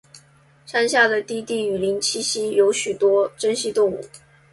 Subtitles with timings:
[0.65, 4.01] 山下的低地雨林栖息有许多珍稀动物。